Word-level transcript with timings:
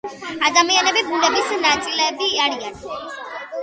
ადამიანები 0.47 1.03
ბუნების 1.11 1.53
ნაწილები 1.69 2.35
არიან 2.49 2.85